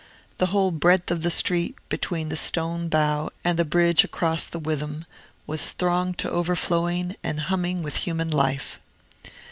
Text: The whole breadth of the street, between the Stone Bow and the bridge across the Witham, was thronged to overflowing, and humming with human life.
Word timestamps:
The 0.39 0.47
whole 0.47 0.71
breadth 0.71 1.11
of 1.11 1.21
the 1.21 1.29
street, 1.29 1.75
between 1.87 2.29
the 2.29 2.35
Stone 2.35 2.87
Bow 2.89 3.29
and 3.43 3.59
the 3.59 3.63
bridge 3.63 4.03
across 4.03 4.47
the 4.47 4.57
Witham, 4.57 5.05
was 5.45 5.69
thronged 5.69 6.17
to 6.17 6.31
overflowing, 6.31 7.15
and 7.23 7.41
humming 7.41 7.83
with 7.83 7.97
human 7.97 8.31
life. 8.31 8.79